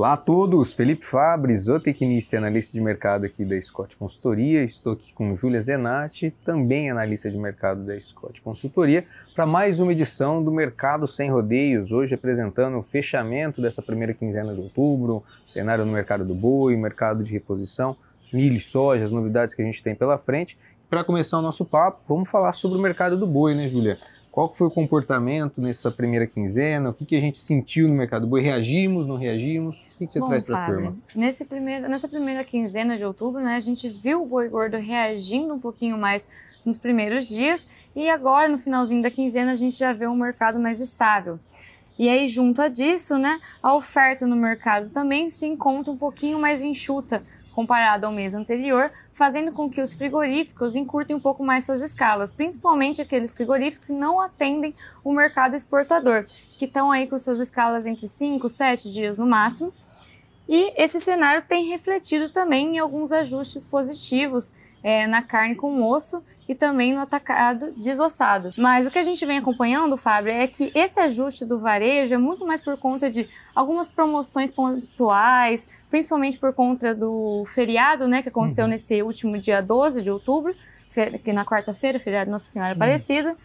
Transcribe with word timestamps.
Olá 0.00 0.14
a 0.14 0.16
todos, 0.16 0.72
Felipe 0.72 1.04
Fabre, 1.04 1.54
zootecnista 1.54 2.34
e 2.34 2.38
analista 2.38 2.72
de 2.72 2.80
mercado 2.80 3.26
aqui 3.26 3.44
da 3.44 3.60
Scott 3.60 3.94
Consultoria. 3.98 4.64
Estou 4.64 4.94
aqui 4.94 5.12
com 5.12 5.36
Júlia 5.36 5.60
Zenatti, 5.60 6.30
também 6.42 6.90
analista 6.90 7.30
de 7.30 7.36
mercado 7.36 7.84
da 7.84 8.00
Scott 8.00 8.40
Consultoria, 8.40 9.04
para 9.34 9.44
mais 9.44 9.78
uma 9.78 9.92
edição 9.92 10.42
do 10.42 10.50
Mercado 10.50 11.06
Sem 11.06 11.30
Rodeios. 11.30 11.92
Hoje 11.92 12.14
apresentando 12.14 12.78
o 12.78 12.82
fechamento 12.82 13.60
dessa 13.60 13.82
primeira 13.82 14.14
quinzena 14.14 14.54
de 14.54 14.60
outubro, 14.62 15.22
cenário 15.46 15.84
no 15.84 15.92
mercado 15.92 16.24
do 16.24 16.34
boi, 16.34 16.74
mercado 16.76 17.22
de 17.22 17.30
reposição, 17.30 17.94
milho 18.32 18.56
e 18.56 18.60
soja, 18.60 19.04
as 19.04 19.10
novidades 19.10 19.52
que 19.52 19.60
a 19.60 19.66
gente 19.66 19.82
tem 19.82 19.94
pela 19.94 20.16
frente. 20.16 20.56
Para 20.88 21.04
começar 21.04 21.38
o 21.38 21.42
nosso 21.42 21.66
papo, 21.66 22.00
vamos 22.08 22.30
falar 22.30 22.54
sobre 22.54 22.78
o 22.78 22.80
mercado 22.80 23.18
do 23.18 23.26
boi, 23.26 23.54
né, 23.54 23.68
Júlia? 23.68 23.98
Qual 24.30 24.52
foi 24.52 24.68
o 24.68 24.70
comportamento 24.70 25.60
nessa 25.60 25.90
primeira 25.90 26.24
quinzena? 26.24 26.90
O 26.90 26.94
que, 26.94 27.04
que 27.04 27.16
a 27.16 27.20
gente 27.20 27.38
sentiu 27.38 27.88
no 27.88 27.94
mercado 27.94 28.22
do 28.22 28.28
boi? 28.28 28.40
Reagimos, 28.40 29.06
não 29.06 29.16
reagimos? 29.16 29.88
O 29.94 29.98
que, 29.98 30.06
que 30.06 30.12
você 30.12 30.20
Bom, 30.20 30.28
traz 30.28 30.44
para 30.44 30.64
a 30.64 30.66
turma? 30.66 30.96
Nesse 31.14 31.44
primeiro, 31.44 31.88
nessa 31.88 32.06
primeira 32.06 32.44
quinzena 32.44 32.96
de 32.96 33.04
outubro, 33.04 33.42
né, 33.42 33.56
a 33.56 33.60
gente 33.60 33.88
viu 33.88 34.22
o 34.22 34.26
boi 34.26 34.48
gordo 34.48 34.76
reagindo 34.76 35.52
um 35.52 35.58
pouquinho 35.58 35.98
mais 35.98 36.26
nos 36.64 36.78
primeiros 36.78 37.26
dias 37.26 37.66
e 37.96 38.08
agora, 38.08 38.48
no 38.48 38.58
finalzinho 38.58 39.02
da 39.02 39.10
quinzena, 39.10 39.50
a 39.50 39.54
gente 39.56 39.76
já 39.76 39.92
vê 39.92 40.06
um 40.06 40.16
mercado 40.16 40.60
mais 40.60 40.78
estável. 40.78 41.40
E 41.98 42.08
aí, 42.08 42.26
junto 42.28 42.62
a 42.62 42.68
disso, 42.68 43.18
né, 43.18 43.40
a 43.60 43.74
oferta 43.74 44.26
no 44.26 44.36
mercado 44.36 44.90
também 44.90 45.28
se 45.28 45.46
encontra 45.46 45.92
um 45.92 45.96
pouquinho 45.96 46.38
mais 46.38 46.62
enxuta 46.62 47.22
comparado 47.52 48.06
ao 48.06 48.12
mês 48.12 48.34
anterior, 48.34 48.90
fazendo 49.20 49.52
com 49.52 49.68
que 49.68 49.82
os 49.82 49.92
frigoríficos 49.92 50.74
encurtem 50.74 51.14
um 51.14 51.20
pouco 51.20 51.44
mais 51.44 51.66
suas 51.66 51.82
escalas, 51.82 52.32
principalmente 52.32 53.02
aqueles 53.02 53.34
frigoríficos 53.34 53.88
que 53.88 53.92
não 53.92 54.18
atendem 54.18 54.74
o 55.04 55.12
mercado 55.12 55.54
exportador, 55.54 56.24
que 56.58 56.64
estão 56.64 56.90
aí 56.90 57.06
com 57.06 57.18
suas 57.18 57.38
escalas 57.38 57.84
entre 57.84 58.08
5, 58.08 58.48
7 58.48 58.90
dias 58.90 59.18
no 59.18 59.26
máximo. 59.26 59.74
E 60.48 60.72
esse 60.74 60.98
cenário 61.02 61.44
tem 61.46 61.66
refletido 61.66 62.30
também 62.30 62.76
em 62.76 62.78
alguns 62.78 63.12
ajustes 63.12 63.62
positivos 63.62 64.54
é, 64.82 65.06
na 65.06 65.20
carne 65.20 65.54
com 65.54 65.86
osso 65.86 66.24
e 66.50 66.54
também 66.56 66.92
no 66.92 66.98
atacado 67.00 67.70
desossado. 67.76 68.50
Mas 68.58 68.84
o 68.84 68.90
que 68.90 68.98
a 68.98 69.04
gente 69.04 69.24
vem 69.24 69.38
acompanhando, 69.38 69.96
Fábio, 69.96 70.32
é 70.32 70.48
que 70.48 70.72
esse 70.74 70.98
ajuste 70.98 71.44
do 71.44 71.56
varejo 71.60 72.12
é 72.12 72.18
muito 72.18 72.44
mais 72.44 72.60
por 72.60 72.76
conta 72.76 73.08
de 73.08 73.28
algumas 73.54 73.88
promoções 73.88 74.50
pontuais, 74.50 75.64
principalmente 75.88 76.36
por 76.36 76.52
conta 76.52 76.92
do 76.92 77.44
feriado, 77.54 78.08
né, 78.08 78.20
que 78.20 78.30
aconteceu 78.30 78.64
Uhum. 78.64 78.70
nesse 78.70 79.00
último 79.00 79.38
dia 79.38 79.62
12 79.62 80.02
de 80.02 80.10
outubro, 80.10 80.52
que 81.22 81.32
na 81.32 81.44
quarta-feira, 81.44 82.00
feriado 82.00 82.28
Nossa 82.32 82.46
Senhora. 82.46 82.72
Aparecida. 82.72 83.36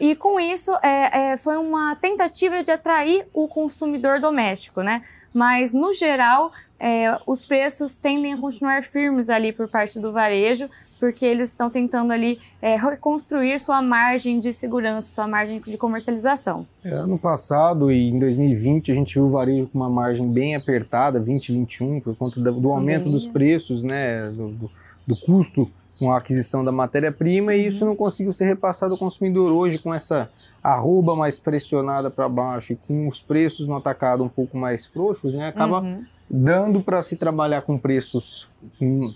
E 0.00 0.16
com 0.16 0.40
isso, 0.40 0.74
é, 0.82 1.32
é, 1.32 1.36
foi 1.36 1.56
uma 1.56 1.94
tentativa 1.94 2.60
de 2.60 2.72
atrair 2.72 3.24
o 3.32 3.46
consumidor 3.46 4.18
doméstico, 4.18 4.82
né? 4.82 5.02
Mas, 5.32 5.72
no 5.72 5.92
geral, 5.94 6.52
é, 6.80 7.16
os 7.24 7.44
preços 7.44 7.96
tendem 7.96 8.32
a 8.32 8.36
continuar 8.36 8.82
firmes 8.82 9.30
ali 9.30 9.52
por 9.52 9.68
parte 9.68 10.00
do 10.00 10.10
varejo, 10.10 10.68
porque 10.98 11.24
eles 11.24 11.50
estão 11.50 11.70
tentando 11.70 12.12
ali 12.12 12.38
é, 12.60 12.76
reconstruir 12.76 13.58
sua 13.58 13.80
margem 13.80 14.38
de 14.38 14.52
segurança, 14.52 15.10
sua 15.12 15.26
margem 15.28 15.60
de 15.60 15.76
comercialização. 15.78 16.66
É, 16.84 16.90
ano 16.90 17.18
passado 17.18 17.90
e 17.92 18.08
em 18.10 18.18
2020 18.18 18.92
a 18.92 18.94
gente 18.94 19.14
viu 19.14 19.24
o 19.24 19.30
varejo 19.30 19.68
com 19.68 19.78
uma 19.78 19.88
margem 19.90 20.28
bem 20.30 20.54
apertada, 20.56 21.18
2021, 21.18 22.00
por 22.00 22.16
conta 22.16 22.40
do 22.40 22.70
aumento 22.72 23.10
dos 23.10 23.26
preços, 23.26 23.82
né, 23.82 24.28
do, 24.30 24.48
do- 24.50 24.70
do 25.06 25.16
custo 25.16 25.70
com 25.98 26.12
a 26.12 26.18
aquisição 26.18 26.64
da 26.64 26.70
matéria-prima 26.72 27.54
e 27.54 27.62
Uhum. 27.62 27.68
isso 27.68 27.84
não 27.84 27.96
conseguiu 27.96 28.32
ser 28.32 28.44
repassado 28.46 28.92
ao 28.92 28.98
consumidor 28.98 29.50
hoje 29.52 29.78
com 29.78 29.92
essa 29.92 30.30
arroba 30.62 31.14
mais 31.16 31.38
pressionada 31.40 32.10
para 32.10 32.28
baixo 32.28 32.72
e 32.72 32.76
com 32.76 33.08
os 33.08 33.20
preços 33.20 33.66
no 33.66 33.76
atacado 33.76 34.22
um 34.24 34.28
pouco 34.28 34.56
mais 34.56 34.86
frouxos, 34.86 35.32
né, 35.34 35.48
acaba 35.48 35.80
Uhum. 35.80 36.00
dando 36.28 36.80
para 36.80 37.00
se 37.02 37.16
trabalhar 37.16 37.62
com 37.62 37.78
preços 37.78 38.48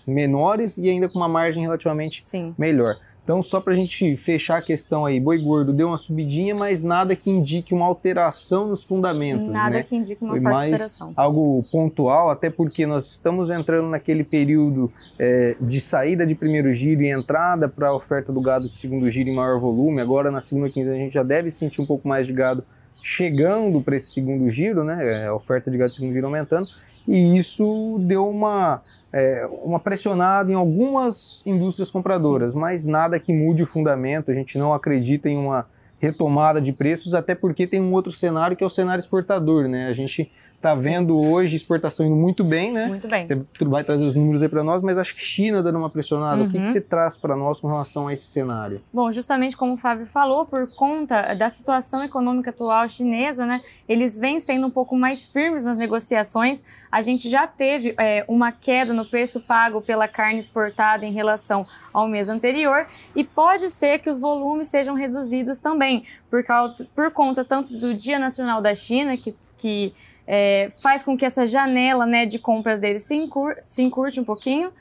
menores 0.06 0.78
e 0.78 0.88
ainda 0.88 1.08
com 1.08 1.18
uma 1.18 1.28
margem 1.28 1.62
relativamente 1.62 2.22
Sim. 2.24 2.54
melhor. 2.58 2.96
Então, 3.24 3.40
só 3.40 3.60
para 3.60 3.72
a 3.72 3.76
gente 3.76 4.16
fechar 4.16 4.58
a 4.58 4.62
questão 4.62 5.06
aí, 5.06 5.20
boi 5.20 5.38
gordo 5.38 5.72
deu 5.72 5.86
uma 5.88 5.96
subidinha, 5.96 6.56
mas 6.56 6.82
nada 6.82 7.14
que 7.14 7.30
indique 7.30 7.72
uma 7.72 7.86
alteração 7.86 8.66
nos 8.66 8.82
fundamentos, 8.82 9.46
Nada 9.46 9.76
né? 9.76 9.82
que 9.84 9.94
indique 9.94 10.24
uma 10.24 10.32
Foi 10.32 10.40
mais 10.40 10.72
alteração. 10.72 11.12
Algo 11.14 11.64
pontual, 11.70 12.30
até 12.30 12.50
porque 12.50 12.84
nós 12.84 13.12
estamos 13.12 13.48
entrando 13.48 13.88
naquele 13.88 14.24
período 14.24 14.90
é, 15.18 15.54
de 15.60 15.80
saída 15.80 16.26
de 16.26 16.34
primeiro 16.34 16.72
giro 16.72 17.02
e 17.02 17.10
entrada 17.10 17.68
para 17.68 17.88
a 17.88 17.94
oferta 17.94 18.32
do 18.32 18.40
gado 18.40 18.68
de 18.68 18.76
segundo 18.76 19.08
giro 19.08 19.28
em 19.28 19.34
maior 19.34 19.60
volume. 19.60 20.00
Agora, 20.00 20.28
na 20.28 20.40
segunda 20.40 20.68
quinzena, 20.68 20.96
a 20.96 20.98
gente 20.98 21.14
já 21.14 21.22
deve 21.22 21.48
sentir 21.50 21.80
um 21.80 21.86
pouco 21.86 22.08
mais 22.08 22.26
de 22.26 22.32
gado 22.32 22.64
chegando 23.00 23.80
para 23.80 23.96
esse 23.96 24.10
segundo 24.12 24.50
giro, 24.50 24.82
né? 24.82 25.26
A 25.26 25.34
oferta 25.34 25.70
de 25.70 25.78
gado 25.78 25.90
de 25.90 25.96
segundo 25.96 26.12
giro 26.12 26.26
aumentando. 26.26 26.66
E 27.06 27.36
isso 27.36 27.98
deu 28.00 28.28
uma, 28.28 28.80
é, 29.12 29.48
uma 29.62 29.80
pressionada 29.80 30.50
em 30.50 30.54
algumas 30.54 31.42
indústrias 31.44 31.90
compradoras, 31.90 32.54
mas 32.54 32.86
nada 32.86 33.18
que 33.18 33.32
mude 33.32 33.62
o 33.62 33.66
fundamento. 33.66 34.30
A 34.30 34.34
gente 34.34 34.56
não 34.58 34.72
acredita 34.72 35.28
em 35.28 35.36
uma 35.36 35.66
retomada 35.98 36.60
de 36.60 36.72
preços, 36.72 37.14
até 37.14 37.34
porque 37.34 37.66
tem 37.66 37.80
um 37.80 37.92
outro 37.92 38.10
cenário 38.10 38.56
que 38.56 38.64
é 38.64 38.66
o 38.66 38.70
cenário 38.70 39.00
exportador, 39.00 39.68
né? 39.68 39.86
A 39.86 39.92
gente 39.92 40.30
está 40.62 40.76
vendo 40.76 41.18
hoje 41.18 41.56
exportação 41.56 42.06
indo 42.06 42.14
muito 42.14 42.44
bem, 42.44 42.72
né? 42.72 42.86
Muito 42.86 43.08
bem. 43.08 43.24
Você 43.24 43.36
vai 43.62 43.82
trazer 43.82 44.04
os 44.04 44.14
números 44.14 44.42
aí 44.42 44.48
para 44.48 44.62
nós, 44.62 44.80
mas 44.80 44.96
acho 44.96 45.14
que 45.16 45.20
China 45.20 45.60
dando 45.60 45.76
uma 45.76 45.90
pressionada. 45.90 46.44
O 46.44 46.48
que, 46.48 46.56
Uhum. 46.56 46.64
que 46.64 46.70
você 46.70 46.80
traz 46.80 47.18
para 47.18 47.34
nós 47.36 47.58
com 47.60 47.66
relação 47.66 48.06
a 48.06 48.12
esse 48.12 48.26
cenário? 48.26 48.80
Bom, 48.92 49.10
justamente 49.10 49.56
como 49.56 49.72
o 49.72 49.76
Fábio 49.76 50.06
falou, 50.06 50.46
por 50.46 50.68
conta 50.74 51.34
da 51.34 51.50
situação 51.50 52.04
econômica 52.04 52.50
atual 52.50 52.88
chinesa, 52.88 53.44
né, 53.44 53.60
eles 53.88 54.16
vêm 54.16 54.38
sendo 54.38 54.68
um 54.68 54.70
pouco 54.70 54.96
mais 54.96 55.26
firmes 55.26 55.64
nas 55.64 55.76
negociações. 55.76 56.62
A 56.90 57.00
gente 57.00 57.28
já 57.28 57.46
teve 57.46 57.94
é, 57.98 58.24
uma 58.28 58.52
queda 58.52 58.92
no 58.94 59.04
preço 59.04 59.40
pago 59.40 59.80
pela 59.80 60.06
carne 60.06 60.38
exportada 60.38 61.04
em 61.04 61.12
relação 61.12 61.66
ao 61.92 62.06
mês 62.06 62.28
anterior 62.28 62.86
e 63.16 63.24
pode 63.24 63.68
ser 63.68 63.98
que 63.98 64.08
os 64.08 64.20
volumes 64.20 64.68
sejam 64.68 64.94
reduzidos 64.94 65.58
também, 65.58 66.04
por, 66.30 66.44
causa, 66.44 66.86
por 66.94 67.10
conta 67.10 67.44
tanto 67.44 67.76
do 67.76 67.92
Dia 67.94 68.18
Nacional 68.18 68.60
da 68.62 68.74
China, 68.74 69.16
que, 69.16 69.34
que 69.58 69.92
é, 70.34 70.68
faz 70.80 71.02
com 71.02 71.14
que 71.14 71.26
essa 71.26 71.44
janela 71.44 72.06
né, 72.06 72.24
de 72.24 72.38
compras 72.38 72.80
deles 72.80 73.02
se, 73.02 73.14
encur, 73.14 73.54
se 73.66 73.82
encurte 73.82 74.18
um 74.18 74.24
pouquinho. 74.24 74.72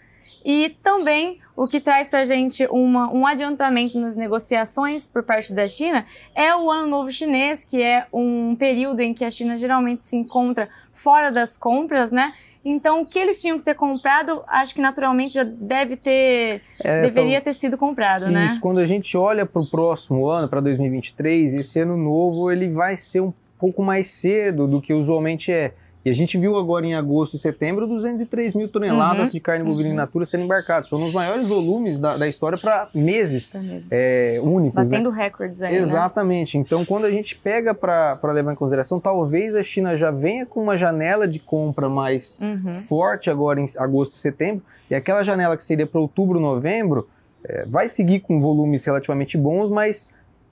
E 0.45 0.69
também 0.81 1.39
o 1.57 1.67
que 1.67 1.81
traz 1.81 2.07
para 2.07 2.21
a 2.21 2.23
gente 2.23 2.65
uma, 2.71 3.11
um 3.11 3.27
adiantamento 3.27 3.99
nas 3.99 4.15
negociações 4.15 5.05
por 5.05 5.23
parte 5.23 5.53
da 5.53 5.67
China 5.67 6.05
é 6.33 6.55
o 6.55 6.71
Ano 6.71 6.87
Novo 6.87 7.11
Chinês, 7.11 7.65
que 7.65 7.83
é 7.83 8.07
um 8.13 8.55
período 8.55 9.01
em 9.01 9.13
que 9.13 9.25
a 9.25 9.29
China 9.29 9.57
geralmente 9.57 10.01
se 10.01 10.15
encontra 10.15 10.69
fora 10.93 11.29
das 11.29 11.57
compras, 11.57 12.11
né? 12.11 12.33
Então, 12.63 13.01
o 13.01 13.05
que 13.05 13.19
eles 13.19 13.41
tinham 13.41 13.57
que 13.57 13.65
ter 13.65 13.75
comprado, 13.75 14.43
acho 14.47 14.73
que 14.73 14.81
naturalmente 14.81 15.33
já 15.33 15.43
deve 15.43 15.97
ter, 15.97 16.61
É, 16.79 17.01
deveria 17.01 17.41
ter 17.41 17.53
sido 17.53 17.77
comprado, 17.77 18.29
né? 18.29 18.45
Isso, 18.45 18.61
quando 18.61 18.79
a 18.79 18.85
gente 18.85 19.17
olha 19.17 19.45
para 19.45 19.61
o 19.61 19.69
próximo 19.69 20.27
ano, 20.27 20.47
para 20.47 20.61
2023, 20.61 21.55
esse 21.55 21.79
ano 21.79 21.97
novo 21.97 22.51
ele 22.51 22.69
vai 22.69 22.95
ser 22.95 23.19
um 23.19 23.33
pouco 23.61 23.83
mais 23.83 24.07
cedo 24.07 24.67
do 24.67 24.81
que 24.81 24.91
usualmente 24.93 25.51
é. 25.51 25.73
E 26.03 26.09
a 26.09 26.13
gente 26.15 26.35
viu 26.35 26.57
agora 26.57 26.83
em 26.83 26.95
agosto 26.95 27.35
e 27.35 27.37
setembro 27.37 27.85
203 27.85 28.55
mil 28.55 28.67
toneladas 28.67 29.27
Uhum, 29.27 29.33
de 29.33 29.39
carne 29.39 29.63
bovina 29.63 29.89
in 29.89 29.91
uhum. 29.91 29.97
natura 29.97 30.25
sendo 30.25 30.45
embarcadas. 30.45 30.89
Foram 30.89 31.05
os 31.05 31.13
maiores 31.13 31.45
volumes 31.45 31.99
da, 31.99 32.17
da 32.17 32.27
história 32.27 32.57
para 32.57 32.89
meses 32.91 33.53
é, 33.91 34.39
únicos, 34.43 34.89
né? 34.89 34.97
Batendo 34.97 35.11
recordes 35.11 35.61
aí, 35.61 35.73
né? 35.73 35.79
Exatamente. 35.79 36.57
Então, 36.57 36.83
quando 36.83 37.05
a 37.05 37.11
gente 37.11 37.35
pega 37.35 37.71
para 37.75 38.19
levar 38.33 38.51
em 38.51 38.55
consideração, 38.55 38.99
talvez 38.99 39.53
a 39.53 39.61
China 39.61 39.95
já 39.95 40.09
venha 40.09 40.43
com 40.43 40.63
uma 40.63 40.75
janela 40.75 41.27
de 41.27 41.37
compra 41.37 41.87
mais 41.87 42.39
Uhum. 42.41 42.81
forte 42.81 43.29
agora 43.29 43.61
em 43.61 43.67
agosto 43.77 44.13
e 44.13 44.17
setembro, 44.17 44.63
e 44.89 44.95
aquela 44.95 45.21
janela 45.21 45.55
que 45.55 45.63
seria 45.63 45.85
para 45.85 46.01
outubro, 46.01 46.39
novembro, 46.39 47.07
eh, 47.43 47.63
vai 47.67 47.87
seguir 47.87 48.21
com 48.21 48.39
volumes 48.41 48.83
relativamente 48.83 49.37
bons, 49.37 49.69
mas 49.69 50.09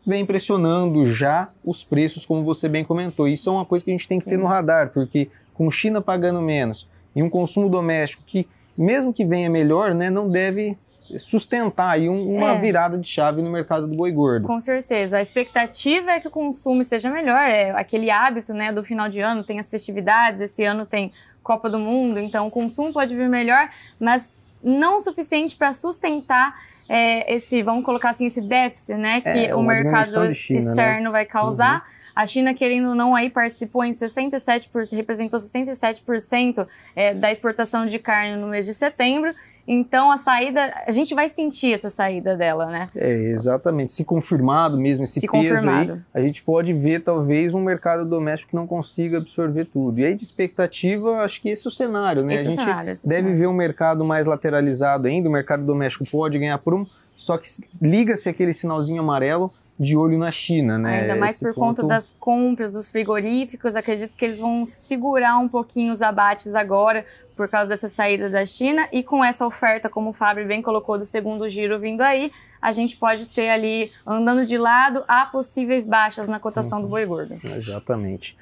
vem 0.10 0.26
pressionando 0.26 1.06
já 1.14 1.50
os 1.64 1.84
preços, 1.84 2.26
como 2.26 2.44
você 2.44 2.68
bem 2.68 2.84
comentou. 2.84 3.28
Isso 3.28 3.48
é 3.48 3.54
uma 3.54 3.64
coisa 3.66 3.86
que 3.86 3.92
a 3.92 3.94
gente 3.94 4.08
tem 4.08 4.18
que 4.18 4.24
Sim. 4.26 4.32
ter 4.32 4.38
no 4.38 4.48
radar, 4.48 4.90
porque 4.90 5.30
com 5.54 5.70
China 5.70 6.02
pagando 6.02 6.42
menos 6.42 6.88
e 7.16 7.22
um 7.22 7.30
consumo 7.30 7.70
doméstico 7.70 8.24
que, 8.26 8.48
mesmo 8.78 9.14
que 9.14 9.24
venha 9.24 9.50
melhor, 9.50 9.94
né, 9.94 10.10
não 10.10 10.28
deve 10.30 10.76
sustentar 11.18 11.90
aí 11.92 12.08
um- 12.10 12.36
uma 12.38 12.52
É. 12.56 12.60
virada 12.60 12.98
de 12.98 13.08
chave 13.08 13.42
no 13.42 13.50
mercado 13.52 13.88
do 13.88 13.96
boi 13.96 14.12
gordo. 14.12 14.48
Com 14.48 14.60
certeza. 14.60 15.18
A 15.18 15.22
expectativa 15.22 16.12
é 16.12 16.20
que 16.20 16.28
o 16.28 16.32
consumo 16.32 16.82
esteja 16.82 17.10
melhor. 17.10 17.40
É 17.50 17.72
aquele 17.72 18.10
hábito, 18.12 18.54
né, 18.54 18.72
do 18.72 18.84
final 18.84 19.10
de 19.10 19.20
ano, 19.20 19.44
tem 19.44 19.60
as 19.60 19.70
festividades, 19.70 20.42
esse 20.42 20.64
ano 20.64 20.86
tem 20.86 21.12
Copa 21.44 21.70
do 21.70 21.80
Mundo, 21.80 22.20
então 22.20 22.46
o 22.48 22.52
consumo 22.52 22.94
pode 22.94 23.16
vir 23.16 23.28
melhor, 23.30 23.70
mas 24.00 24.32
não 24.64 24.98
o 24.98 25.00
suficiente 25.00 25.56
para 25.56 25.72
sustentar 25.74 26.54
é, 26.88 27.36
esse, 27.36 27.62
vamos 27.62 27.86
colocar 27.86 28.10
assim, 28.10 28.26
esse 28.26 28.42
déficit, 28.42 28.96
né, 28.96 29.22
que 29.22 29.30
É, 29.30 29.56
o 29.56 29.62
mercado 29.62 30.34
China, 30.34 30.60
né? 30.60 30.66
Uhum. 30.66 30.70
externo 30.72 31.12
vai 31.12 31.26
causar. 31.26 31.88
A 32.16 32.26
China, 32.26 32.54
querendo 32.54 32.90
ou 32.90 32.96
não, 32.96 33.16
aí 33.16 33.30
participou 33.30 33.86
em 33.86 33.92
67%, 33.92 34.94
representou 34.94 35.40
67% 35.40 36.68
é, 36.96 37.14
da 37.14 37.32
exportação 37.32 37.86
de 37.86 37.98
carne 37.98 38.36
no 38.36 38.48
mês 38.48 38.66
de 38.66 38.74
setembro. 38.74 39.34
Então 39.72 40.12
a 40.12 40.18
saída, 40.18 40.74
a 40.88 40.90
gente 40.92 41.14
vai 41.14 41.30
sentir 41.30 41.74
essa 41.74 41.92
saída 41.92 42.36
dela, 42.36 42.66
né? 42.66 42.90
É, 42.96 43.12
exatamente. 43.12 43.94
Se 43.94 44.04
confirmado 44.04 44.80
mesmo 44.80 45.04
esse 45.04 45.20
Se 45.20 45.28
peso 45.30 45.50
confirmado. 45.54 45.94
aí, 46.12 46.24
a 46.24 46.26
gente 46.26 46.42
pode 46.42 46.74
ver 46.74 47.04
talvez 47.04 47.54
um 47.54 47.62
mercado 47.62 48.04
doméstico 48.04 48.50
que 48.50 48.56
não 48.56 48.66
consiga 48.66 49.20
absorver 49.20 49.66
tudo. 49.66 50.00
E 50.00 50.06
aí 50.06 50.16
de 50.16 50.24
expectativa, 50.24 51.18
acho 51.22 51.40
que 51.40 51.50
esse 51.50 51.68
é 51.68 51.70
o 51.70 51.72
cenário, 51.72 52.24
né? 52.24 52.34
Esse 52.34 52.48
a 52.48 52.50
é 52.50 52.54
o 52.54 52.56
gente 52.56 52.66
cenário, 52.66 52.90
é 52.90 52.94
deve 52.94 52.98
cenário. 52.98 53.38
ver 53.38 53.48
um 53.48 53.54
mercado 53.54 54.04
mais 54.04 54.26
lateralizado 54.26 55.08
ainda, 55.08 55.30
o 55.30 55.32
mercado 55.32 55.64
doméstico 55.64 56.04
pode 56.10 56.40
ganhar 56.40 56.58
por 56.58 56.74
um, 56.74 56.86
só 57.16 57.38
que 57.38 57.48
liga-se 57.80 58.28
aquele 58.28 58.54
sinalzinho 58.54 59.02
amarelo 59.02 59.54
de 59.80 59.96
olho 59.96 60.18
na 60.18 60.32
China, 60.32 60.78
né? 60.78 61.02
Ainda 61.02 61.16
mais 61.16 61.36
Esse 61.36 61.46
por 61.46 61.54
ponto- 61.54 61.82
conta 61.84 61.88
das 61.88 62.12
compras 62.20 62.74
dos 62.74 62.90
frigoríficos, 62.90 63.76
acredito 63.76 64.18
que 64.18 64.26
eles 64.26 64.40
vão 64.40 64.66
segurar 64.66 65.38
um 65.38 65.48
pouquinho 65.48 65.94
os 65.94 66.02
abates 66.02 66.54
agora 66.56 67.06
por 67.40 67.48
causa 67.48 67.70
dessa 67.70 67.88
saída 67.88 68.30
da 68.30 68.46
China 68.46 68.86
e 68.92 69.02
com 69.02 69.24
essa 69.24 69.48
oferta, 69.48 69.90
como 69.90 70.10
o 70.10 70.14
Fábio 70.14 70.46
bem 70.46 70.62
colocou, 70.62 70.98
do 70.98 71.06
segundo 71.06 71.48
giro 71.48 71.80
vindo 71.80 72.02
aí, 72.02 72.34
a 72.62 72.70
gente 72.70 72.98
pode 72.98 73.28
ter 73.28 73.48
ali, 73.48 73.94
andando 74.06 74.46
de 74.46 74.58
lado, 74.58 75.06
há 75.08 75.26
possíveis 75.26 75.86
baixas 75.86 76.28
na 76.28 76.38
cotação 76.38 76.80
do 76.82 76.84
Uhum. 76.84 76.90
boi 76.90 77.06
gordo. 77.06 77.38
Exatamente. 77.56 78.38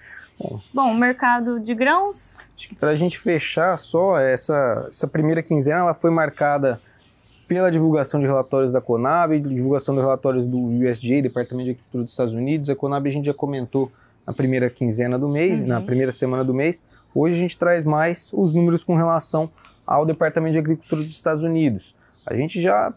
Bom, 0.74 0.92
o 0.92 0.96
mercado 0.96 1.60
de 1.60 1.76
grãos, 1.76 2.40
Acho 2.58 2.70
que 2.70 2.76
para 2.76 2.90
a 2.90 2.96
gente 2.96 3.20
fechar 3.20 3.78
só, 3.78 4.18
essa, 4.20 4.86
essa 4.88 5.08
primeira 5.08 5.44
quinzena 5.44 5.82
ela 5.82 5.94
foi 5.94 6.10
marcada 6.10 6.82
pela 7.48 7.70
divulgação 7.70 8.20
de 8.20 8.26
relatórios 8.26 8.72
da 8.72 8.82
Conab, 8.82 9.40
divulgação 9.40 9.94
de 9.94 10.02
relatórios 10.02 10.48
do 10.48 10.58
USDA, 10.58 11.22
Departamento 11.22 11.66
de 11.66 11.70
Agricultura 11.74 12.04
dos 12.04 12.14
Estados 12.14 12.34
Unidos. 12.34 12.68
A 12.68 12.76
Conab 12.76 13.08
a 13.08 13.12
gente 13.12 13.26
já 13.26 13.34
comentou 13.34 13.92
na 14.28 14.34
primeira 14.34 14.70
quinzena 14.70 15.18
do 15.18 15.30
mês, 15.30 15.62
Uhum. 15.62 15.68
na 15.68 15.82
primeira 15.82 16.12
semana 16.12 16.44
do 16.44 16.54
mês. 16.54 16.84
Hoje 17.16 17.36
a 17.36 17.40
gente 17.40 17.58
traz 17.58 17.86
mais 17.86 18.30
os 18.34 18.54
números 18.54 18.84
com 18.84 18.94
relação 18.96 19.50
ao 19.86 20.06
Departamento 20.06 20.52
de 20.52 20.60
Agricultura 20.60 21.02
dos 21.02 21.12
Estados 21.14 21.42
Unidos. 21.42 21.96
A 22.26 22.36
gente 22.36 22.62
já 22.62 22.94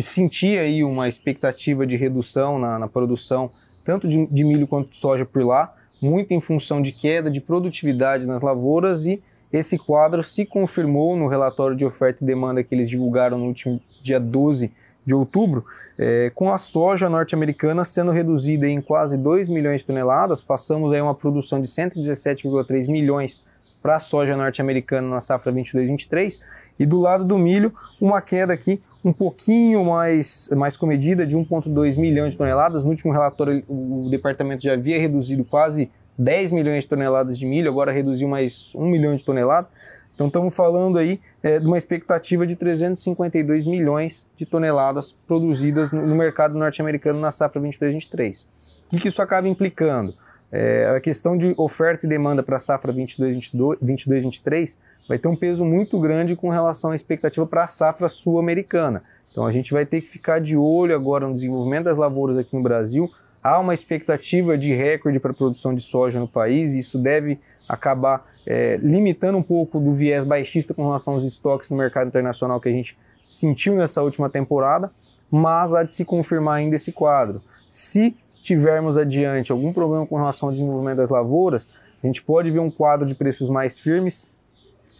sentia 0.00 0.62
aí 0.62 0.82
uma 0.82 1.08
expectativa 1.08 1.86
de 1.86 1.96
redução 1.96 2.58
na, 2.58 2.78
na 2.80 2.88
produção, 2.88 3.50
tanto 3.84 4.08
de, 4.08 4.26
de 4.26 4.44
milho 4.44 4.66
quanto 4.66 4.90
de 4.90 4.96
soja 4.96 5.24
por 5.24 5.44
lá, 5.44 5.72
muito 6.00 6.32
em 6.32 6.40
função 6.40 6.82
de 6.82 6.90
queda 6.90 7.30
de 7.30 7.40
produtividade 7.40 8.26
nas 8.26 8.42
lavouras 8.42 9.06
e 9.06 9.22
esse 9.52 9.78
quadro 9.78 10.22
se 10.22 10.44
confirmou 10.44 11.16
no 11.16 11.28
relatório 11.28 11.76
de 11.76 11.84
oferta 11.84 12.24
e 12.24 12.26
demanda 12.26 12.62
que 12.64 12.74
eles 12.74 12.88
divulgaram 12.88 13.38
no 13.38 13.46
último 13.46 13.80
dia 14.02 14.18
12 14.18 14.72
de 15.04 15.14
outubro, 15.14 15.64
eh, 15.98 16.30
com 16.34 16.52
a 16.52 16.58
soja 16.58 17.08
norte-americana 17.08 17.84
sendo 17.84 18.12
reduzida 18.12 18.66
em 18.66 18.80
quase 18.80 19.16
2 19.16 19.48
milhões 19.48 19.80
de 19.80 19.86
toneladas, 19.86 20.42
passamos 20.42 20.92
aí 20.92 21.00
uma 21.00 21.14
produção 21.14 21.60
de 21.60 21.66
117,3 21.66 22.86
milhões 22.88 23.44
para 23.82 23.96
a 23.96 23.98
soja 23.98 24.36
norte-americana 24.36 25.08
na 25.08 25.20
safra 25.20 25.52
22-23, 25.52 26.40
e 26.78 26.86
do 26.86 27.00
lado 27.00 27.24
do 27.24 27.36
milho, 27.36 27.74
uma 28.00 28.22
queda 28.22 28.52
aqui 28.52 28.80
um 29.04 29.12
pouquinho 29.12 29.84
mais, 29.84 30.48
mais 30.56 30.76
comedida, 30.76 31.26
de 31.26 31.36
1,2 31.36 31.98
milhões 31.98 32.32
de 32.32 32.38
toneladas. 32.38 32.84
No 32.84 32.90
último 32.90 33.12
relatório, 33.12 33.64
o 33.68 34.06
departamento 34.08 34.62
já 34.62 34.74
havia 34.74 35.00
reduzido 35.00 35.44
quase 35.44 35.90
10 36.16 36.52
milhões 36.52 36.84
de 36.84 36.88
toneladas 36.88 37.36
de 37.36 37.44
milho, 37.44 37.68
agora 37.68 37.90
reduziu 37.90 38.28
mais 38.28 38.72
1 38.76 38.86
milhão 38.86 39.16
de 39.16 39.24
toneladas. 39.24 39.70
Então 40.14 40.26
estamos 40.26 40.54
falando 40.54 40.98
aí 40.98 41.20
é, 41.42 41.58
de 41.58 41.66
uma 41.66 41.78
expectativa 41.78 42.46
de 42.46 42.54
352 42.54 43.64
milhões 43.64 44.28
de 44.36 44.44
toneladas 44.44 45.12
produzidas 45.26 45.92
no, 45.92 46.06
no 46.06 46.14
mercado 46.14 46.56
norte-americano 46.58 47.18
na 47.18 47.30
safra 47.30 47.60
22-23. 47.60 48.46
O 48.86 48.90
que, 48.90 49.00
que 49.00 49.08
isso 49.08 49.22
acaba 49.22 49.48
implicando? 49.48 50.14
É, 50.50 50.86
a 50.94 51.00
questão 51.00 51.36
de 51.36 51.54
oferta 51.56 52.04
e 52.04 52.08
demanda 52.08 52.42
para 52.42 52.56
a 52.56 52.58
safra 52.58 52.92
22-23 52.92 54.78
vai 55.08 55.18
ter 55.18 55.26
um 55.26 55.34
peso 55.34 55.64
muito 55.64 55.98
grande 55.98 56.36
com 56.36 56.50
relação 56.50 56.90
à 56.90 56.94
expectativa 56.94 57.46
para 57.46 57.64
a 57.64 57.66
safra 57.66 58.06
sul-americana. 58.06 59.02
Então 59.30 59.46
a 59.46 59.50
gente 59.50 59.72
vai 59.72 59.86
ter 59.86 60.02
que 60.02 60.08
ficar 60.08 60.40
de 60.40 60.54
olho 60.54 60.94
agora 60.94 61.26
no 61.26 61.32
desenvolvimento 61.32 61.84
das 61.84 61.96
lavouras 61.96 62.36
aqui 62.36 62.54
no 62.54 62.62
Brasil. 62.62 63.10
Há 63.42 63.58
uma 63.58 63.72
expectativa 63.72 64.56
de 64.58 64.74
recorde 64.74 65.18
para 65.18 65.30
a 65.30 65.34
produção 65.34 65.74
de 65.74 65.80
soja 65.80 66.20
no 66.20 66.28
país, 66.28 66.74
e 66.74 66.80
isso 66.80 66.98
deve 66.98 67.40
acabar 67.66 68.30
é, 68.46 68.76
limitando 68.76 69.38
um 69.38 69.42
pouco 69.42 69.78
do 69.78 69.92
viés 69.92 70.24
baixista 70.24 70.74
com 70.74 70.84
relação 70.84 71.14
aos 71.14 71.24
estoques 71.24 71.70
no 71.70 71.76
mercado 71.76 72.08
internacional 72.08 72.60
que 72.60 72.68
a 72.68 72.72
gente 72.72 72.96
sentiu 73.26 73.74
nessa 73.74 74.02
última 74.02 74.28
temporada, 74.28 74.90
mas 75.30 75.72
há 75.72 75.82
de 75.82 75.92
se 75.92 76.04
confirmar 76.04 76.56
ainda 76.56 76.76
esse 76.76 76.92
quadro. 76.92 77.40
Se 77.68 78.16
tivermos 78.40 78.98
adiante 78.98 79.52
algum 79.52 79.72
problema 79.72 80.06
com 80.06 80.16
relação 80.16 80.48
ao 80.48 80.52
desenvolvimento 80.52 80.96
das 80.96 81.10
lavouras, 81.10 81.68
a 82.02 82.06
gente 82.06 82.22
pode 82.22 82.50
ver 82.50 82.58
um 82.58 82.70
quadro 82.70 83.06
de 83.06 83.14
preços 83.14 83.48
mais 83.48 83.78
firmes 83.78 84.28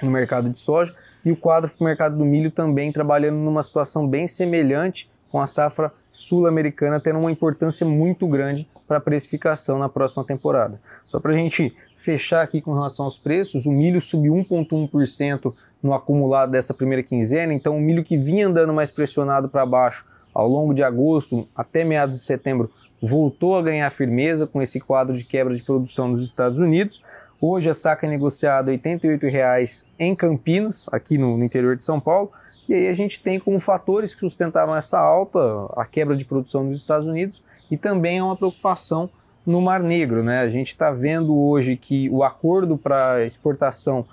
no 0.01 0.11
mercado 0.11 0.49
de 0.49 0.59
soja 0.59 0.95
e 1.25 1.31
o 1.31 1.37
quadro 1.37 1.71
para 1.71 1.83
o 1.83 1.85
mercado 1.85 2.17
do 2.17 2.25
milho 2.25 2.51
também 2.51 2.93
trabalhando 2.93 3.37
numa 3.37 3.63
situação 3.63 4.07
bem 4.07 4.27
semelhante 4.27 5.11
com 5.33 5.41
a 5.41 5.47
safra 5.47 5.91
sul-americana 6.13 7.01
tendo 7.01 7.19
uma 7.19 7.33
importância 7.33 7.87
muito 7.87 8.29
grande 8.29 8.69
para 8.87 8.99
a 8.99 9.01
precificação 9.01 9.79
na 9.79 9.89
próxima 9.89 10.23
temporada. 10.23 10.79
Só 11.07 11.19
para 11.19 11.33
a 11.33 11.35
gente 11.35 11.75
fechar 11.97 12.43
aqui 12.43 12.61
com 12.61 12.75
relação 12.75 13.07
aos 13.07 13.17
preços, 13.17 13.65
o 13.65 13.73
milho 13.73 14.03
subiu 14.03 14.35
1,1% 14.35 15.55
no 15.83 15.95
acumulado 15.95 16.53
dessa 16.53 16.75
primeira 16.75 17.03
quinzena, 17.03 17.55
então 17.55 17.77
o 17.77 17.81
milho 17.81 18.05
que 18.05 18.19
vinha 18.19 18.47
andando 18.47 18.75
mais 18.75 18.91
pressionado 18.91 19.49
para 19.49 19.65
baixo 19.65 20.05
ao 20.35 20.47
longo 20.47 20.75
de 20.75 20.83
agosto 20.83 21.49
até 21.57 21.83
meados 21.83 22.21
de 22.21 22.25
setembro 22.25 22.71
voltou 23.01 23.57
a 23.57 23.63
ganhar 23.63 23.91
firmeza 23.91 24.47
com 24.47 24.61
esse 24.61 24.79
quadro 24.79 25.17
de 25.17 25.25
quebra 25.25 25.57
de 25.57 25.63
produção 25.63 26.09
nos 26.09 26.23
Estados 26.23 26.59
Unidos. 26.59 27.03
Hoje 27.41 27.71
a 27.71 27.75
saca 27.75 28.07
é 28.07 28.11
negociada 28.11 28.71
R$ 28.71 28.79
88,00 28.79 29.87
em 29.99 30.15
Campinas, 30.15 30.89
aqui 30.93 31.17
no, 31.19 31.37
no 31.37 31.45
interior 31.45 31.75
de 31.75 31.85
São 31.85 31.99
Paulo. 31.99 32.31
E 32.69 32.75
aí 32.75 32.89
a 32.89 32.93
gente 32.93 33.23
tem 33.23 33.39
como 33.39 33.59
fatores 33.59 34.15
que 34.15 34.21
sustentaram 34.21 34.75
essa 34.75 34.99
alta 34.99 35.39
a 35.77 35.85
quebra 35.85 36.17
de 36.17 36.25
produção 36.25 36.65
nos 36.65 36.77
Estados 36.77 37.07
Unidos 37.07 37.43
e 37.71 37.77
também 37.77 38.19
é 38.19 38.23
uma 38.23 38.37
preocupação 38.37 39.11
no 39.45 39.61
Mar 39.61 39.83
Negro. 39.83 40.23
Né? 40.23 40.41
A 40.41 40.49
gente 40.49 40.69
está 40.69 40.91
vendo 40.91 41.37
hoje 41.37 41.77
que 41.77 42.09
o 42.11 42.23
acordo 42.23 42.79
para 42.79 43.25
exportação 43.25 44.07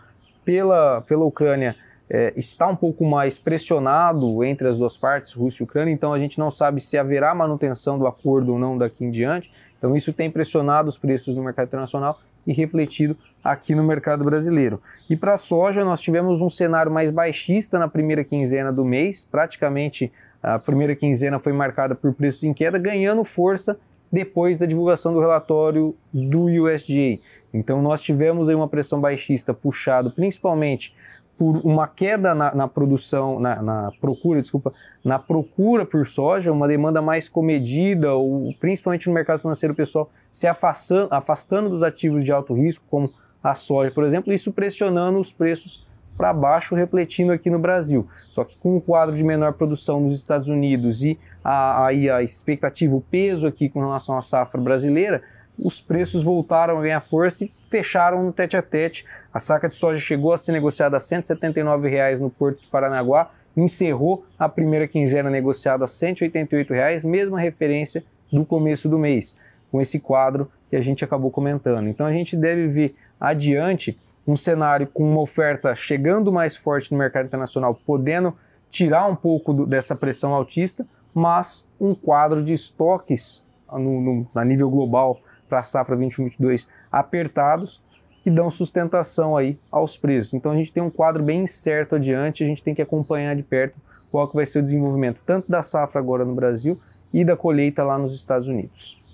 pela, 0.44 1.02
pela 1.02 1.26
Ucrânia 1.26 1.76
é, 2.10 2.34
está 2.36 2.68
um 2.68 2.76
pouco 2.76 3.06
mais 3.06 3.38
pressionado 3.38 4.44
entre 4.44 4.68
as 4.68 4.78
duas 4.78 4.98
partes, 4.98 5.32
Rússia 5.34 5.62
e 5.62 5.66
Ucrânia, 5.66 5.94
então 5.94 6.12
a 6.12 6.18
gente 6.18 6.40
não 6.40 6.50
sabe 6.50 6.82
se 6.82 6.98
haverá 6.98 7.36
manutenção 7.36 8.00
do 8.00 8.08
acordo 8.08 8.54
ou 8.54 8.60
não 8.60 8.78
daqui 8.78 9.06
em 9.06 9.12
diante. 9.12 9.52
Então 9.78 9.96
isso 9.96 10.12
tem 10.12 10.30
pressionado 10.30 10.90
os 10.90 10.98
preços 10.98 11.36
no 11.36 11.44
mercado 11.44 11.68
internacional 11.68 12.18
e 12.46 12.52
refletido 12.52 13.16
aqui 13.44 13.74
no 13.76 13.84
mercado 13.84 14.24
brasileiro. 14.24 14.82
E 15.10 15.16
para 15.16 15.34
a 15.34 15.38
soja, 15.38 15.84
nós 15.84 16.02
tivemos 16.02 16.42
um 16.42 16.50
cenário 16.50 16.92
mais 16.92 17.10
baixista 17.10 17.80
na 17.80 17.88
primeira 17.88 18.24
quinzena 18.24 18.72
do 18.72 18.86
mês, 18.86 19.26
praticamente 19.30 20.12
a 20.42 20.58
primeira 20.58 20.96
quinzena 20.96 21.40
foi 21.40 21.52
marcada 21.52 21.96
por 21.96 22.14
preços 22.14 22.44
em 22.44 22.54
queda, 22.54 22.78
ganhando 22.78 23.24
força 23.24 23.78
depois 24.12 24.58
da 24.58 24.66
divulgação 24.66 25.14
do 25.14 25.20
relatório 25.20 25.96
do 26.14 26.46
USDA. 26.46 27.20
Então 27.54 27.82
nós 27.82 28.02
tivemos 28.02 28.48
aí 28.48 28.56
uma 28.56 28.68
pressão 28.68 29.02
baixista 29.02 29.54
puxado 29.54 30.12
principalmente 30.12 30.96
por 31.40 31.56
uma 31.66 31.88
queda 31.88 32.36
na, 32.36 32.54
na 32.54 32.68
produção, 32.68 33.40
na, 33.40 33.62
na, 33.62 33.92
procura, 34.02 34.42
desculpa, 34.42 34.74
na 35.06 35.18
procura 35.18 35.86
por 35.86 36.06
soja, 36.06 36.52
uma 36.52 36.68
demanda 36.68 37.02
mais 37.02 37.30
comedida, 37.30 38.14
ou 38.14 38.54
principalmente 38.60 39.08
no 39.08 39.14
mercado 39.14 39.40
financeiro, 39.40 39.74
pessoal 39.74 40.12
se 40.34 40.48
afastando, 40.48 41.08
afastando 41.10 41.70
dos 41.70 41.82
ativos 41.82 42.26
de 42.26 42.32
alto 42.34 42.54
risco, 42.54 42.84
como 42.90 43.10
a 43.44 43.56
soja, 43.56 43.92
por 43.92 44.04
exemplo, 44.04 44.34
isso 44.34 44.52
pressionando 44.52 45.20
os 45.20 45.32
preços 45.32 45.88
para 46.18 46.34
baixo, 46.34 46.76
refletindo 46.76 47.32
aqui 47.32 47.50
no 47.50 47.60
Brasil. 47.60 48.06
Só 48.30 48.44
que 48.44 48.58
com 48.58 48.76
o 48.76 48.82
quadro 48.82 49.16
de 49.16 49.24
menor 49.24 49.54
produção 49.54 50.02
nos 50.02 50.14
Estados 50.14 50.50
Unidos 50.50 51.04
e 51.04 51.18
a, 51.42 51.86
a, 51.86 51.88
a 51.88 52.24
expectativa, 52.24 52.94
o 52.94 53.02
peso 53.02 53.48
aqui 53.48 53.70
com 53.70 53.80
relação 53.80 54.18
à 54.18 54.22
safra 54.22 54.60
brasileira, 54.60 55.22
os 55.58 55.80
preços 55.80 56.22
voltaram 56.22 56.78
a 56.78 56.82
ganhar 56.82 57.00
força 57.00 57.46
e 57.46 57.52
fecharam 57.64 58.24
no 58.24 58.34
tete 58.34 58.58
a 58.58 58.62
tete. 58.62 59.06
A 59.34 59.40
saca 59.40 59.70
de 59.70 59.76
soja 59.76 60.00
chegou 60.00 60.34
a 60.34 60.38
ser 60.38 60.52
negociada 60.52 60.98
a 60.98 61.00
179 61.00 61.90
reais 61.90 62.20
no 62.20 62.30
Porto 62.30 62.62
de 62.62 62.68
Paranaguá, 62.68 63.32
encerrou 63.56 64.26
a 64.38 64.48
primeira 64.48 64.88
quinzena 64.88 65.30
negociada 65.30 65.86
a 65.86 65.88
188 65.88 66.74
reais, 66.74 67.06
mesma 67.06 67.40
referência 67.40 68.04
do 68.32 68.46
começo 68.46 68.88
do 68.88 69.00
mês, 69.00 69.36
com 69.72 69.82
esse 69.82 70.00
quadro 70.00 70.52
que 70.70 70.76
a 70.76 70.82
gente 70.82 71.04
acabou 71.04 71.32
comentando. 71.32 71.88
Então 71.88 72.06
a 72.06 72.12
gente 72.12 72.38
deve 72.38 72.68
ver 72.68 72.96
adiante 73.20 73.98
um 74.28 74.36
cenário 74.36 74.88
com 74.88 75.10
uma 75.10 75.22
oferta 75.22 75.74
chegando 75.74 76.32
mais 76.32 76.56
forte 76.56 76.92
no 76.92 76.98
mercado 76.98 77.26
internacional, 77.26 77.80
podendo 77.86 78.36
tirar 78.70 79.08
um 79.08 79.16
pouco 79.16 79.54
do, 79.54 79.66
dessa 79.66 79.96
pressão 79.96 80.34
altista, 80.34 80.86
mas 81.14 81.68
um 81.80 81.96
quadro 81.96 82.44
de 82.44 82.54
estoques 82.54 83.44
no, 83.72 84.02
no, 84.02 84.28
a 84.36 84.46
nível 84.46 84.70
global 84.70 85.20
para 85.48 85.60
a 85.60 85.64
safra 85.64 85.96
2022 85.96 86.68
apertados 86.92 87.82
que 88.24 88.30
dão 88.30 88.50
sustentação 88.50 89.36
aí 89.36 89.58
aos 89.72 89.98
preços. 89.98 90.34
Então 90.34 90.52
a 90.52 90.56
gente 90.56 90.72
tem 90.72 90.84
um 90.84 90.90
quadro 90.90 91.24
bem 91.24 91.44
incerto 91.44 91.96
adiante, 91.96 92.44
a 92.44 92.48
gente 92.48 92.62
tem 92.62 92.76
que 92.76 92.82
acompanhar 92.82 93.36
de 93.36 93.44
perto 93.44 93.80
qual 94.12 94.28
que 94.28 94.36
vai 94.36 94.46
ser 94.46 94.60
o 94.60 94.64
desenvolvimento 94.64 95.22
tanto 95.26 95.50
da 95.50 95.62
safra 95.64 96.00
agora 96.00 96.26
no 96.26 96.36
Brasil 96.36 96.78
e 97.14 97.24
da 97.24 97.36
colheita 97.36 97.84
lá 97.84 97.98
nos 97.98 98.14
Estados 98.14 98.48
Unidos. 98.48 99.09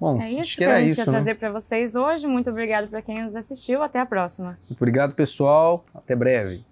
Bom, 0.00 0.20
é 0.20 0.32
isso 0.32 0.56
que, 0.56 0.64
a 0.64 0.80
gente 0.80 0.90
isso, 0.92 1.00
ia 1.00 1.06
né? 1.06 1.12
trazer 1.12 1.34
para 1.34 1.52
vocês 1.52 1.94
hoje. 1.94 2.26
Muito 2.26 2.48
obrigado 2.48 2.88
para 2.88 3.02
quem 3.02 3.22
nos 3.22 3.36
assistiu. 3.36 3.82
Até 3.82 4.00
a 4.00 4.06
próxima. 4.06 4.58
Obrigado, 4.70 5.14
pessoal. 5.14 5.84
Até 5.94 6.16
breve. 6.16 6.64